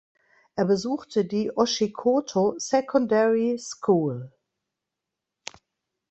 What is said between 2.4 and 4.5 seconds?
Secondary School.